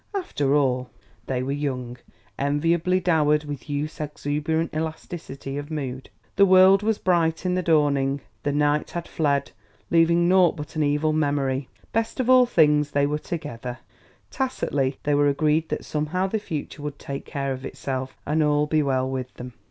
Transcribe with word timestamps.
After 0.15 0.55
all, 0.55 0.89
they 1.27 1.43
were 1.43 1.51
young, 1.51 1.95
enviably 2.39 2.99
dowered 2.99 3.43
with 3.43 3.69
youth's 3.69 4.01
exuberant 4.01 4.73
elasticity 4.73 5.59
of 5.59 5.69
mood; 5.69 6.09
the 6.37 6.45
world 6.47 6.81
was 6.81 6.97
bright 6.97 7.45
in 7.45 7.53
the 7.53 7.61
dawning, 7.61 8.19
the 8.41 8.51
night 8.51 8.89
had 8.89 9.07
fled 9.07 9.51
leaving 9.91 10.27
naught 10.27 10.55
but 10.57 10.75
an 10.75 10.81
evil 10.81 11.13
memory; 11.13 11.69
best 11.93 12.19
of 12.19 12.31
all 12.31 12.47
things, 12.47 12.89
they 12.89 13.05
were 13.05 13.19
together: 13.19 13.77
tacitly 14.31 14.97
they 15.03 15.13
were 15.13 15.27
agreed 15.27 15.69
that 15.69 15.85
somehow 15.85 16.25
the 16.25 16.39
future 16.39 16.81
would 16.81 16.97
take 16.97 17.23
care 17.25 17.53
of 17.53 17.63
itself 17.63 18.17
and 18.25 18.41
all 18.41 18.65
be 18.65 18.81
well 18.81 19.07
with 19.07 19.31
them. 19.35 19.53